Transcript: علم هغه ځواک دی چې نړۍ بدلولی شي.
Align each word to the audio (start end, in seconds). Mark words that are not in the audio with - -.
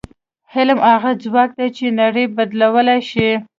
علم 0.53 0.79
هغه 0.91 1.11
ځواک 1.23 1.49
دی 1.59 1.67
چې 1.77 1.85
نړۍ 2.01 2.25
بدلولی 2.35 2.99
شي. 3.09 3.29